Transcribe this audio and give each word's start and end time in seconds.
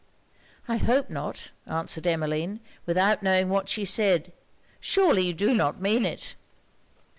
'I 0.67 0.77
hope 0.77 1.09
not,' 1.11 1.51
answered 1.67 2.07
Emmeline, 2.07 2.59
without 2.87 3.21
knowing 3.21 3.49
what 3.49 3.69
she 3.69 3.85
said 3.85 4.33
'Surely 4.79 5.27
you 5.27 5.33
do 5.35 5.53
not 5.53 5.79
mean 5.79 6.07
it?' 6.07 6.33